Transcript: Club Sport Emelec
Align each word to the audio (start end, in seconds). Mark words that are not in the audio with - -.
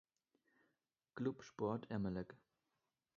Club 1.13 1.43
Sport 1.43 1.85
Emelec 1.91 2.33